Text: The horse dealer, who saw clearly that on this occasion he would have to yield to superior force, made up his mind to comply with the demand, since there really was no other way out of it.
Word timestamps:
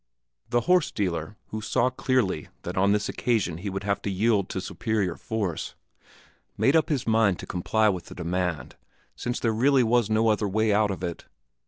The 0.49 0.61
horse 0.61 0.89
dealer, 0.89 1.37
who 1.49 1.61
saw 1.61 1.91
clearly 1.91 2.47
that 2.63 2.75
on 2.75 2.91
this 2.91 3.07
occasion 3.07 3.59
he 3.59 3.69
would 3.69 3.83
have 3.83 4.01
to 4.01 4.09
yield 4.09 4.49
to 4.49 4.59
superior 4.59 5.15
force, 5.15 5.75
made 6.57 6.75
up 6.75 6.89
his 6.89 7.05
mind 7.05 7.37
to 7.37 7.45
comply 7.45 7.87
with 7.87 8.05
the 8.05 8.15
demand, 8.15 8.77
since 9.15 9.39
there 9.39 9.53
really 9.53 9.83
was 9.83 10.09
no 10.09 10.29
other 10.29 10.47
way 10.47 10.73
out 10.73 10.89
of 10.89 11.03
it. 11.03 11.25